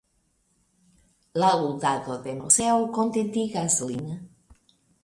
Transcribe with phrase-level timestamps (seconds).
[1.43, 4.15] La ludado de Moseo kontentigas lin.